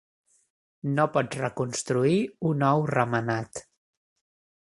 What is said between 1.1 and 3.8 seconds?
pots reconstruir un ou remenat.